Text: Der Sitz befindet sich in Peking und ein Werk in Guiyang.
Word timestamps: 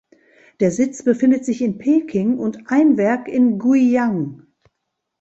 Der 0.61 0.71
Sitz 0.71 1.03
befindet 1.03 1.45
sich 1.45 1.61
in 1.61 1.77
Peking 1.77 2.39
und 2.39 2.71
ein 2.71 2.97
Werk 2.97 3.27
in 3.27 3.59
Guiyang. 3.59 4.47